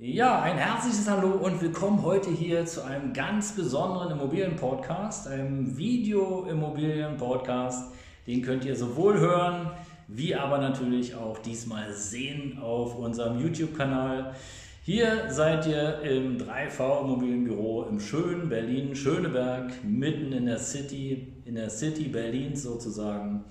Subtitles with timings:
[0.00, 7.92] Ja, ein herzliches Hallo und willkommen heute hier zu einem ganz besonderen Immobilien-Podcast, einem Video-Immobilien-Podcast.
[8.28, 9.72] Den könnt ihr sowohl hören,
[10.06, 14.36] wie aber natürlich auch diesmal sehen auf unserem YouTube-Kanal.
[14.84, 21.56] Hier seid ihr im 3V Immobilienbüro im schönen Berlin, Schöneberg, mitten in der City, in
[21.56, 23.44] der City Berlins sozusagen.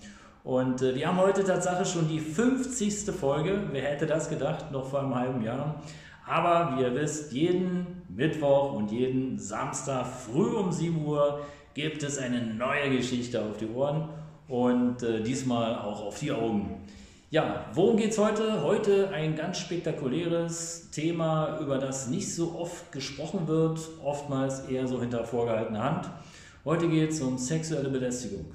[0.45, 3.11] Und äh, wir haben heute tatsächlich schon die 50.
[3.11, 3.63] Folge.
[3.73, 5.83] Wer hätte das gedacht, noch vor einem halben Jahr?
[6.27, 11.41] Aber wie ihr wisst, jeden Mittwoch und jeden Samstag früh um 7 Uhr
[11.73, 14.09] gibt es eine neue Geschichte auf die Ohren
[14.47, 16.83] und äh, diesmal auch auf die Augen.
[17.29, 18.61] Ja, worum geht es heute?
[18.63, 24.99] Heute ein ganz spektakuläres Thema, über das nicht so oft gesprochen wird, oftmals eher so
[24.99, 26.09] hinter vorgehaltener Hand.
[26.65, 28.45] Heute geht es um sexuelle Belästigung.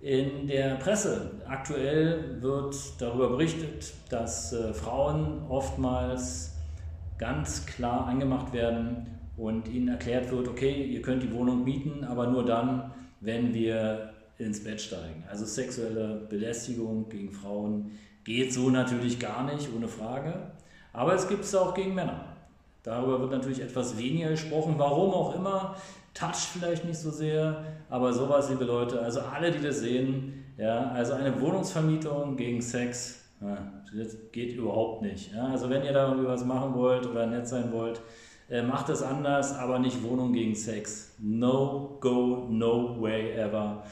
[0.00, 6.52] In der Presse aktuell wird darüber berichtet, dass äh, Frauen oftmals
[7.22, 12.26] ganz klar angemacht werden und ihnen erklärt wird, okay, ihr könnt die Wohnung mieten, aber
[12.26, 15.22] nur dann, wenn wir ins Bett steigen.
[15.30, 17.92] Also sexuelle Belästigung gegen Frauen
[18.24, 20.50] geht so natürlich gar nicht, ohne Frage.
[20.92, 22.24] Aber es gibt es auch gegen Männer.
[22.82, 25.76] Darüber wird natürlich etwas weniger gesprochen, warum auch immer.
[26.14, 30.90] Touch vielleicht nicht so sehr, aber sowas, liebe Leute, also alle, die das sehen, ja,
[30.90, 35.32] also eine Wohnungsvermietung gegen Sex, ja, das geht überhaupt nicht.
[35.32, 38.00] Ja, also wenn ihr da irgendwie was machen wollt oder nett sein wollt,
[38.48, 41.14] äh, macht es anders, aber nicht Wohnung gegen Sex.
[41.18, 43.82] No go, no way ever.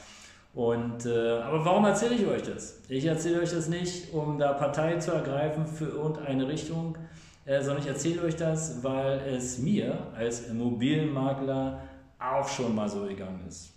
[0.53, 2.81] Und, äh, aber warum erzähle ich euch das?
[2.89, 6.97] Ich erzähle euch das nicht, um da Partei zu ergreifen für irgendeine Richtung,
[7.45, 11.81] äh, sondern ich erzähle euch das, weil es mir als Immobilienmakler
[12.19, 13.73] auch schon mal so gegangen ist.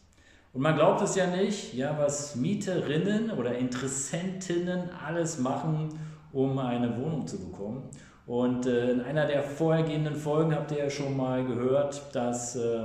[0.55, 5.89] Und man glaubt es ja nicht, ja, was Mieterinnen oder Interessentinnen alles machen,
[6.33, 7.91] um eine Wohnung zu bekommen.
[8.25, 12.85] Und äh, in einer der vorhergehenden Folgen habt ihr ja schon mal gehört, dass äh,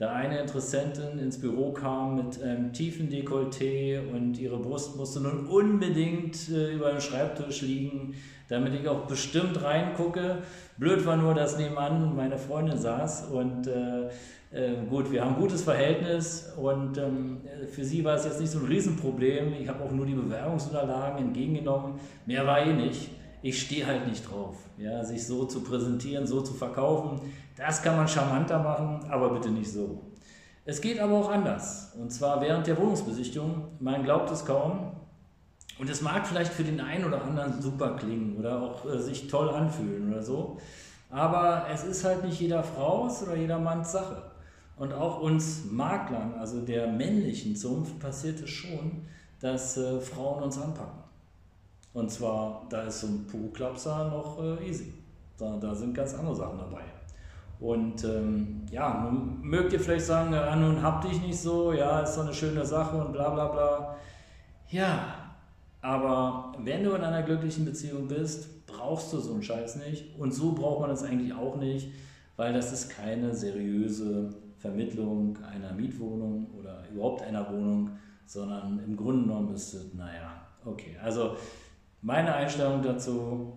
[0.00, 5.46] da eine Interessentin ins Büro kam mit einem tiefen Dekolleté und ihre Brust musste nun
[5.46, 8.14] unbedingt äh, über dem Schreibtisch liegen,
[8.48, 10.38] damit ich auch bestimmt reingucke.
[10.78, 14.06] Blöd war nur, dass nebenan meine Freundin saß und äh,
[14.52, 18.52] äh, gut, wir haben ein gutes Verhältnis und ähm, für sie war es jetzt nicht
[18.52, 19.52] so ein Riesenproblem.
[19.60, 22.00] Ich habe auch nur die Bewerbungsunterlagen entgegengenommen.
[22.24, 23.10] Mehr war eh nicht.
[23.42, 24.56] Ich stehe halt nicht drauf.
[24.76, 27.20] Ja, sich so zu präsentieren, so zu verkaufen,
[27.56, 30.02] das kann man charmanter machen, aber bitte nicht so.
[30.64, 31.92] Es geht aber auch anders.
[31.98, 33.64] Und zwar während der Wohnungsbesichtigung.
[33.80, 34.92] Man glaubt es kaum.
[35.78, 39.28] Und es mag vielleicht für den einen oder anderen super klingen oder auch äh, sich
[39.28, 40.58] toll anfühlen oder so.
[41.08, 44.30] Aber es ist halt nicht jeder Frau's oder jeder Manns Sache.
[44.76, 49.06] Und auch uns Maklern, also der männlichen Zunft, passiert es schon,
[49.40, 51.02] dass äh, Frauen uns anpacken.
[51.92, 54.92] Und zwar, da ist so ein Puku-Klapser noch äh, easy.
[55.36, 56.82] Da, da sind ganz andere Sachen dabei.
[57.58, 62.00] Und ähm, ja, nun mögt ihr vielleicht sagen, ja, nun hab dich nicht so, ja,
[62.00, 63.96] ist so eine schöne Sache und bla bla bla.
[64.70, 65.14] Ja,
[65.82, 70.18] aber wenn du in einer glücklichen Beziehung bist, brauchst du so einen Scheiß nicht.
[70.18, 71.92] Und so braucht man es eigentlich auch nicht,
[72.36, 77.90] weil das ist keine seriöse Vermittlung einer Mietwohnung oder überhaupt einer Wohnung,
[78.26, 80.96] sondern im Grunde genommen ist es, naja, okay.
[81.02, 81.36] Also
[82.02, 83.52] meine Einstellung dazu,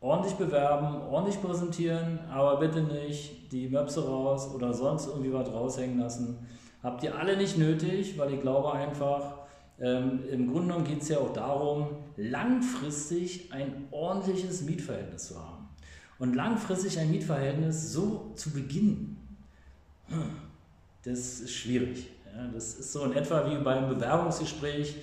[0.00, 5.98] ordentlich bewerben, ordentlich präsentieren, aber bitte nicht die Möpse raus oder sonst irgendwie was raushängen
[5.98, 6.38] lassen.
[6.82, 9.38] Habt ihr alle nicht nötig, weil ich glaube einfach,
[9.80, 15.68] ähm, im Grunde genommen geht es ja auch darum, langfristig ein ordentliches Mietverhältnis zu haben.
[16.18, 19.16] Und langfristig ein Mietverhältnis so zu beginnen,
[21.04, 22.10] das ist schwierig.
[22.34, 24.96] Ja, das ist so in etwa wie beim Bewerbungsgespräch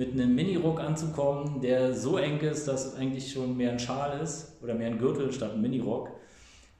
[0.00, 4.18] mit einem Minirock anzukommen, der so eng ist, dass es eigentlich schon mehr ein Schal
[4.18, 6.08] ist oder mehr ein Gürtel statt ein Minirock.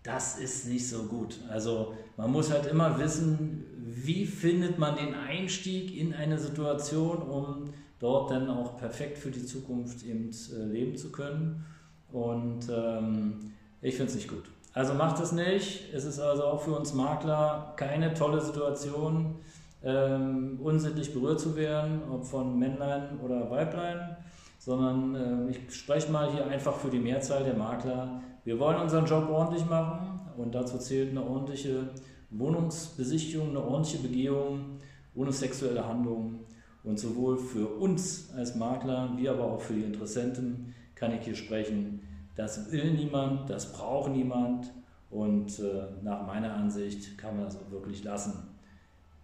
[0.02, 1.38] Das ist nicht so gut.
[1.50, 7.74] Also man muss halt immer wissen, wie findet man den Einstieg in eine Situation, um
[7.98, 11.66] dort dann auch perfekt für die Zukunft eben äh, leben zu können.
[12.10, 13.52] Und ähm,
[13.82, 14.44] ich finde es nicht gut.
[14.72, 15.92] Also macht es nicht.
[15.92, 19.34] Es ist also auch für uns Makler keine tolle Situation,
[19.82, 24.16] ähm, unsittlich berührt zu werden, ob von Männlein oder Weiblein,
[24.58, 25.14] sondern
[25.48, 28.20] äh, ich spreche mal hier einfach für die Mehrzahl der Makler.
[28.44, 31.90] Wir wollen unseren Job ordentlich machen und dazu zählt eine ordentliche
[32.30, 34.78] Wohnungsbesichtigung, eine ordentliche Begehung
[35.14, 36.40] ohne sexuelle Handlung.
[36.82, 41.34] Und sowohl für uns als Makler wie aber auch für die Interessenten kann ich hier
[41.34, 42.00] sprechen,
[42.36, 44.72] das will niemand, das braucht niemand
[45.10, 48.32] und äh, nach meiner Ansicht kann man das auch wirklich lassen.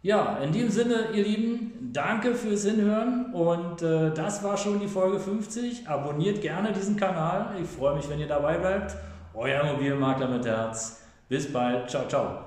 [0.06, 4.87] Ja, in diesem Sinne, ihr Lieben, danke fürs Hinhören und äh, das war schon die
[4.87, 5.88] Folge 50.
[5.88, 8.94] Abonniert gerne diesen Kanal, ich freue mich, wenn ihr dabei bleibt
[9.35, 11.03] euer Immobilienmakler mit Herz.
[11.29, 11.91] Bis bald.
[11.91, 12.45] Ciao, ciao.